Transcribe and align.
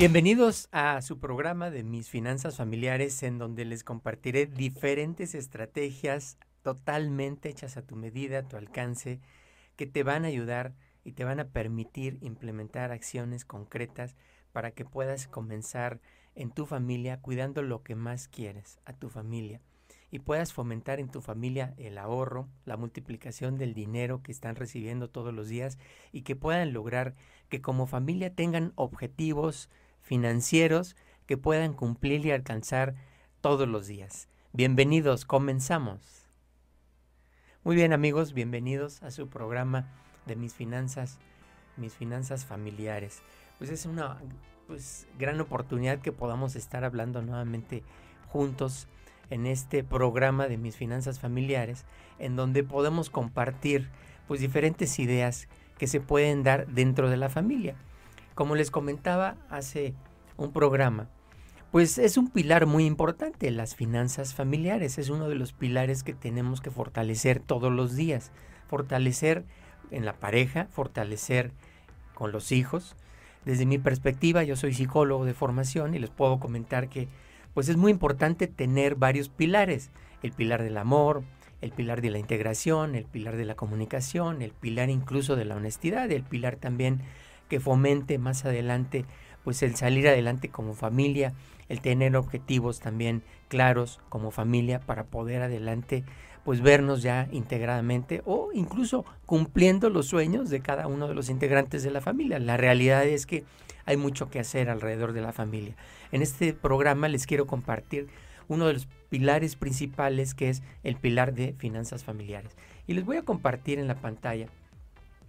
Bienvenidos 0.00 0.70
a 0.72 1.02
su 1.02 1.18
programa 1.18 1.70
de 1.70 1.84
Mis 1.84 2.08
Finanzas 2.08 2.56
Familiares 2.56 3.22
en 3.22 3.36
donde 3.36 3.66
les 3.66 3.84
compartiré 3.84 4.46
diferentes 4.46 5.34
estrategias 5.34 6.38
totalmente 6.62 7.50
hechas 7.50 7.76
a 7.76 7.82
tu 7.82 7.96
medida, 7.96 8.38
a 8.38 8.48
tu 8.48 8.56
alcance, 8.56 9.20
que 9.76 9.86
te 9.86 10.02
van 10.02 10.24
a 10.24 10.28
ayudar 10.28 10.72
y 11.04 11.12
te 11.12 11.24
van 11.24 11.38
a 11.38 11.48
permitir 11.48 12.16
implementar 12.22 12.92
acciones 12.92 13.44
concretas 13.44 14.16
para 14.52 14.70
que 14.70 14.86
puedas 14.86 15.28
comenzar 15.28 16.00
en 16.34 16.50
tu 16.50 16.64
familia 16.64 17.20
cuidando 17.20 17.60
lo 17.62 17.82
que 17.82 17.94
más 17.94 18.26
quieres, 18.26 18.80
a 18.86 18.94
tu 18.94 19.10
familia, 19.10 19.60
y 20.10 20.20
puedas 20.20 20.54
fomentar 20.54 20.98
en 20.98 21.10
tu 21.10 21.20
familia 21.20 21.74
el 21.76 21.98
ahorro, 21.98 22.48
la 22.64 22.78
multiplicación 22.78 23.58
del 23.58 23.74
dinero 23.74 24.22
que 24.22 24.32
están 24.32 24.56
recibiendo 24.56 25.10
todos 25.10 25.34
los 25.34 25.48
días 25.48 25.76
y 26.10 26.22
que 26.22 26.36
puedan 26.36 26.72
lograr 26.72 27.16
que 27.50 27.60
como 27.60 27.86
familia 27.86 28.34
tengan 28.34 28.72
objetivos 28.76 29.68
financieros 30.10 30.96
que 31.26 31.36
puedan 31.36 31.72
cumplir 31.72 32.26
y 32.26 32.32
alcanzar 32.32 32.96
todos 33.40 33.68
los 33.68 33.86
días. 33.86 34.26
Bienvenidos, 34.52 35.24
comenzamos. 35.24 36.26
Muy 37.62 37.76
bien 37.76 37.92
amigos, 37.92 38.32
bienvenidos 38.32 39.04
a 39.04 39.12
su 39.12 39.28
programa 39.28 39.86
de 40.26 40.34
mis 40.34 40.52
finanzas, 40.52 41.20
mis 41.76 41.94
finanzas 41.94 42.44
familiares. 42.44 43.22
Pues 43.58 43.70
es 43.70 43.86
una 43.86 44.18
pues, 44.66 45.06
gran 45.16 45.40
oportunidad 45.40 46.00
que 46.00 46.10
podamos 46.10 46.56
estar 46.56 46.82
hablando 46.82 47.22
nuevamente 47.22 47.84
juntos 48.26 48.88
en 49.30 49.46
este 49.46 49.84
programa 49.84 50.48
de 50.48 50.56
mis 50.56 50.74
finanzas 50.74 51.20
familiares, 51.20 51.84
en 52.18 52.34
donde 52.34 52.64
podemos 52.64 53.10
compartir 53.10 53.88
pues 54.26 54.40
diferentes 54.40 54.98
ideas 54.98 55.46
que 55.78 55.86
se 55.86 56.00
pueden 56.00 56.42
dar 56.42 56.66
dentro 56.66 57.10
de 57.10 57.16
la 57.16 57.28
familia. 57.28 57.76
Como 58.40 58.54
les 58.54 58.70
comentaba 58.70 59.36
hace 59.50 59.92
un 60.38 60.50
programa, 60.50 61.10
pues 61.72 61.98
es 61.98 62.16
un 62.16 62.30
pilar 62.30 62.64
muy 62.64 62.86
importante, 62.86 63.50
las 63.50 63.74
finanzas 63.76 64.32
familiares, 64.32 64.96
es 64.96 65.10
uno 65.10 65.28
de 65.28 65.34
los 65.34 65.52
pilares 65.52 66.02
que 66.02 66.14
tenemos 66.14 66.62
que 66.62 66.70
fortalecer 66.70 67.40
todos 67.40 67.70
los 67.70 67.96
días, 67.96 68.32
fortalecer 68.66 69.44
en 69.90 70.06
la 70.06 70.14
pareja, 70.14 70.68
fortalecer 70.70 71.52
con 72.14 72.32
los 72.32 72.50
hijos. 72.50 72.96
Desde 73.44 73.66
mi 73.66 73.76
perspectiva, 73.76 74.42
yo 74.42 74.56
soy 74.56 74.72
psicólogo 74.72 75.26
de 75.26 75.34
formación 75.34 75.94
y 75.94 75.98
les 75.98 76.08
puedo 76.08 76.40
comentar 76.40 76.88
que 76.88 77.08
pues 77.52 77.68
es 77.68 77.76
muy 77.76 77.92
importante 77.92 78.46
tener 78.46 78.94
varios 78.94 79.28
pilares, 79.28 79.90
el 80.22 80.32
pilar 80.32 80.62
del 80.62 80.78
amor, 80.78 81.24
el 81.60 81.72
pilar 81.72 82.00
de 82.00 82.08
la 82.08 82.18
integración, 82.18 82.94
el 82.94 83.04
pilar 83.04 83.36
de 83.36 83.44
la 83.44 83.54
comunicación, 83.54 84.40
el 84.40 84.52
pilar 84.52 84.88
incluso 84.88 85.36
de 85.36 85.44
la 85.44 85.56
honestidad, 85.56 86.10
el 86.10 86.22
pilar 86.22 86.56
también 86.56 87.02
que 87.50 87.60
fomente 87.60 88.16
más 88.16 88.46
adelante 88.46 89.04
pues 89.44 89.62
el 89.62 89.74
salir 89.74 90.06
adelante 90.06 90.48
como 90.48 90.74
familia, 90.74 91.34
el 91.68 91.80
tener 91.80 92.16
objetivos 92.16 92.80
también 92.80 93.22
claros 93.48 94.00
como 94.08 94.30
familia 94.30 94.80
para 94.80 95.04
poder 95.04 95.42
adelante 95.42 96.04
pues 96.44 96.62
vernos 96.62 97.02
ya 97.02 97.28
integradamente 97.32 98.22
o 98.24 98.50
incluso 98.54 99.04
cumpliendo 99.26 99.90
los 99.90 100.06
sueños 100.06 100.48
de 100.48 100.60
cada 100.60 100.86
uno 100.86 101.08
de 101.08 101.14
los 101.14 101.28
integrantes 101.28 101.82
de 101.82 101.90
la 101.90 102.00
familia. 102.00 102.38
La 102.38 102.56
realidad 102.56 103.04
es 103.04 103.26
que 103.26 103.44
hay 103.84 103.96
mucho 103.96 104.30
que 104.30 104.40
hacer 104.40 104.70
alrededor 104.70 105.12
de 105.12 105.20
la 105.20 105.32
familia. 105.32 105.74
En 106.12 106.22
este 106.22 106.52
programa 106.54 107.08
les 107.08 107.26
quiero 107.26 107.46
compartir 107.46 108.08
uno 108.48 108.66
de 108.66 108.74
los 108.74 108.86
pilares 109.10 109.56
principales 109.56 110.34
que 110.34 110.48
es 110.48 110.62
el 110.82 110.96
pilar 110.96 111.34
de 111.34 111.54
finanzas 111.54 112.04
familiares. 112.04 112.56
Y 112.86 112.94
les 112.94 113.04
voy 113.04 113.16
a 113.16 113.22
compartir 113.22 113.78
en 113.78 113.88
la 113.88 113.96
pantalla 113.96 114.46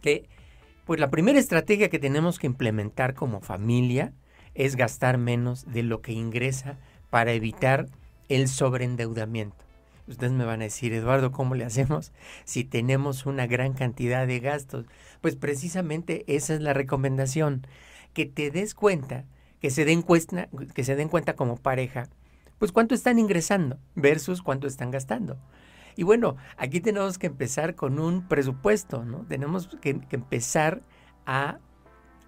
que 0.00 0.26
pues 0.86 1.00
la 1.00 1.10
primera 1.10 1.38
estrategia 1.38 1.90
que 1.90 1.98
tenemos 1.98 2.38
que 2.38 2.46
implementar 2.46 3.14
como 3.14 3.40
familia 3.40 4.12
es 4.54 4.76
gastar 4.76 5.18
menos 5.18 5.70
de 5.70 5.82
lo 5.82 6.00
que 6.00 6.12
ingresa 6.12 6.78
para 7.10 7.32
evitar 7.32 7.88
el 8.28 8.46
sobreendeudamiento. 8.46 9.56
Ustedes 10.06 10.32
me 10.32 10.44
van 10.44 10.60
a 10.60 10.64
decir, 10.64 10.92
Eduardo, 10.92 11.32
¿cómo 11.32 11.56
le 11.56 11.64
hacemos 11.64 12.12
si 12.44 12.62
tenemos 12.62 13.26
una 13.26 13.48
gran 13.48 13.72
cantidad 13.72 14.28
de 14.28 14.38
gastos? 14.38 14.86
Pues 15.20 15.34
precisamente 15.34 16.24
esa 16.28 16.54
es 16.54 16.60
la 16.60 16.72
recomendación, 16.72 17.66
que 18.14 18.24
te 18.24 18.52
des 18.52 18.74
cuenta, 18.74 19.24
que 19.60 19.70
se 19.70 19.84
den 19.84 20.02
cuenta, 20.02 20.48
que 20.72 20.84
se 20.84 20.94
den 20.94 21.08
cuenta 21.08 21.34
como 21.34 21.56
pareja, 21.56 22.08
pues 22.58 22.70
cuánto 22.70 22.94
están 22.94 23.18
ingresando 23.18 23.78
versus 23.96 24.40
cuánto 24.40 24.68
están 24.68 24.92
gastando. 24.92 25.36
Y 25.96 26.02
bueno, 26.02 26.36
aquí 26.56 26.80
tenemos 26.80 27.18
que 27.18 27.26
empezar 27.26 27.74
con 27.74 27.98
un 27.98 28.28
presupuesto, 28.28 29.04
¿no? 29.04 29.24
Tenemos 29.28 29.68
que, 29.80 30.00
empezar 30.10 30.82
a 31.24 31.58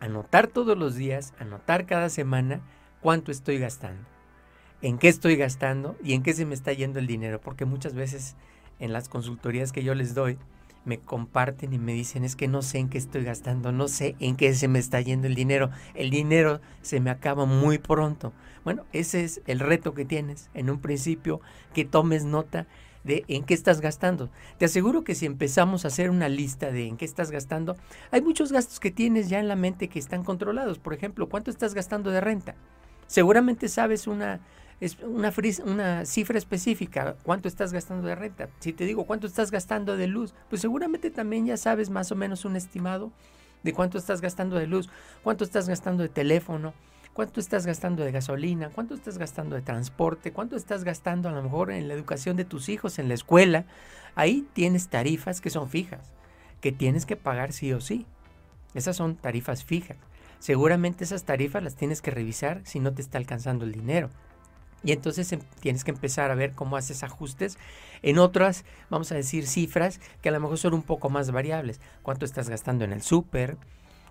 anotar 0.00 0.46
todos 0.48 0.76
los 0.76 0.94
días, 0.94 1.34
anotar 1.38 1.86
cada 1.86 2.08
semana 2.08 2.62
cuánto 3.00 3.30
estoy 3.30 3.58
gastando 3.58 4.08
en 4.82 4.98
qué 4.98 5.08
estoy 5.08 5.36
gastando 5.36 5.96
y 6.02 6.12
en 6.12 6.22
qué 6.22 6.32
se 6.32 6.46
me 6.46 6.54
está 6.54 6.72
yendo 6.72 6.98
el 6.98 7.06
dinero, 7.06 7.40
porque 7.40 7.64
muchas 7.64 7.94
veces 7.94 8.36
en 8.78 8.92
las 8.92 9.08
consultorías 9.08 9.72
que 9.72 9.82
yo 9.82 9.94
les 9.94 10.14
doy 10.14 10.38
me 10.84 10.98
comparten 10.98 11.72
y 11.72 11.78
me 11.78 11.92
dicen 11.92 12.24
es 12.24 12.36
que 12.36 12.48
no 12.48 12.62
sé 12.62 12.78
en 12.78 12.88
qué 12.88 12.96
estoy 12.96 13.24
gastando, 13.24 13.72
no 13.72 13.88
sé 13.88 14.16
en 14.20 14.36
qué 14.36 14.54
se 14.54 14.68
me 14.68 14.78
está 14.78 15.00
yendo 15.00 15.26
el 15.26 15.34
dinero, 15.34 15.70
el 15.94 16.10
dinero 16.10 16.60
se 16.80 17.00
me 17.00 17.10
acaba 17.10 17.44
muy 17.44 17.78
pronto. 17.78 18.32
Bueno, 18.64 18.84
ese 18.92 19.24
es 19.24 19.42
el 19.46 19.60
reto 19.60 19.92
que 19.92 20.04
tienes 20.04 20.48
en 20.54 20.70
un 20.70 20.80
principio, 20.80 21.40
que 21.74 21.84
tomes 21.84 22.24
nota 22.24 22.66
de 23.08 23.24
en 23.26 23.42
qué 23.42 23.54
estás 23.54 23.80
gastando. 23.80 24.30
Te 24.58 24.66
aseguro 24.66 25.02
que 25.02 25.16
si 25.16 25.26
empezamos 25.26 25.84
a 25.84 25.88
hacer 25.88 26.10
una 26.10 26.28
lista 26.28 26.70
de 26.70 26.86
en 26.86 26.96
qué 26.96 27.04
estás 27.04 27.32
gastando, 27.32 27.76
hay 28.12 28.20
muchos 28.22 28.52
gastos 28.52 28.78
que 28.78 28.92
tienes 28.92 29.28
ya 29.28 29.41
en 29.41 29.48
la 29.48 29.56
mente 29.56 29.88
que 29.88 29.98
están 29.98 30.22
controlados. 30.22 30.78
Por 30.78 30.94
ejemplo, 30.94 31.28
¿cuánto 31.28 31.50
estás 31.50 31.74
gastando 31.74 32.10
de 32.10 32.20
renta? 32.20 32.54
Seguramente 33.08 33.68
sabes 33.68 34.06
una 34.06 34.41
una, 35.02 35.32
una 35.64 36.04
cifra 36.04 36.38
específica, 36.38 37.16
cuánto 37.24 37.48
estás 37.48 37.72
gastando 37.72 38.06
de 38.06 38.14
renta. 38.14 38.48
Si 38.60 38.72
te 38.72 38.84
digo 38.84 39.04
cuánto 39.04 39.26
estás 39.26 39.50
gastando 39.50 39.97
de 39.97 40.06
luz, 40.06 40.34
pues 40.48 40.60
seguramente 40.62 41.10
también 41.10 41.47
ya 41.47 41.56
sabes 41.56 41.91
más 41.91 42.12
o 42.12 42.14
menos 42.14 42.44
un 42.44 42.54
estimado 42.54 43.10
de 43.64 43.72
cuánto 43.72 43.98
estás 43.98 44.20
gastando 44.20 44.56
de 44.56 44.68
luz, 44.68 44.88
cuánto 45.24 45.42
estás 45.42 45.68
gastando 45.68 46.04
de 46.04 46.08
teléfono, 46.08 46.74
cuánto 47.18 47.40
estás 47.40 47.66
gastando 47.66 48.04
de 48.04 48.12
gasolina, 48.12 48.70
cuánto 48.72 48.94
estás 48.94 49.18
gastando 49.18 49.56
de 49.56 49.62
transporte, 49.62 50.32
cuánto 50.32 50.54
estás 50.54 50.84
gastando 50.84 51.28
a 51.28 51.32
lo 51.32 51.42
mejor 51.42 51.72
en 51.72 51.88
la 51.88 51.94
educación 51.94 52.36
de 52.36 52.44
tus 52.44 52.68
hijos, 52.68 53.00
en 53.00 53.08
la 53.08 53.14
escuela. 53.14 53.64
Ahí 54.14 54.46
tienes 54.52 54.86
tarifas 54.86 55.40
que 55.40 55.50
son 55.50 55.68
fijas, 55.68 56.12
que 56.60 56.70
tienes 56.70 57.06
que 57.06 57.16
pagar 57.16 57.52
sí 57.52 57.72
o 57.72 57.80
sí. 57.80 58.06
Esas 58.72 58.94
son 58.94 59.16
tarifas 59.16 59.64
fijas. 59.64 59.96
Seguramente 60.38 61.02
esas 61.02 61.24
tarifas 61.24 61.60
las 61.60 61.74
tienes 61.74 62.02
que 62.02 62.12
revisar 62.12 62.60
si 62.62 62.78
no 62.78 62.94
te 62.94 63.02
está 63.02 63.18
alcanzando 63.18 63.64
el 63.64 63.72
dinero. 63.72 64.10
Y 64.84 64.92
entonces 64.92 65.32
em, 65.32 65.40
tienes 65.58 65.82
que 65.82 65.90
empezar 65.90 66.30
a 66.30 66.36
ver 66.36 66.52
cómo 66.52 66.76
haces 66.76 67.02
ajustes 67.02 67.58
en 68.02 68.18
otras, 68.18 68.64
vamos 68.90 69.10
a 69.10 69.16
decir, 69.16 69.48
cifras 69.48 70.00
que 70.22 70.28
a 70.28 70.32
lo 70.32 70.38
mejor 70.38 70.56
son 70.56 70.72
un 70.72 70.82
poco 70.82 71.10
más 71.10 71.32
variables. 71.32 71.80
¿Cuánto 72.04 72.24
estás 72.24 72.48
gastando 72.48 72.84
en 72.84 72.92
el 72.92 73.02
súper? 73.02 73.56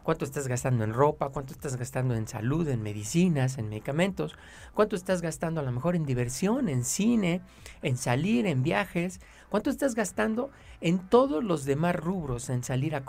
¿Cuánto 0.08 0.24
estás 0.24 0.48
gastando 0.48 0.86
en 0.86 0.94
ropa? 0.94 1.28
¿Cuánto 1.32 1.52
estás 1.52 1.76
gastando 1.76 2.16
en 2.16 2.30
salud, 2.30 2.66
en 2.70 2.82
medicinas, 2.82 3.58
en 3.58 3.68
medicamentos? 3.68 4.38
¿Cuánto 4.74 4.96
estás 4.96 5.22
gastando 5.22 5.60
a 5.60 5.64
lo 5.66 5.72
mejor 5.74 5.98
en 5.98 6.06
diversión, 6.06 6.70
en 6.70 6.86
cine, 6.86 7.42
en 7.82 7.98
salir, 7.98 8.46
en 8.46 8.64
viajes? 8.64 9.20
¿Cuánto 9.50 9.70
estás 9.70 9.96
gastando 9.96 10.50
en 10.80 11.00
todos 11.10 11.44
los 11.44 11.66
demás 11.66 11.94
rubros, 11.94 12.50
en 12.50 12.64
salir 12.64 12.96
a 12.96 13.04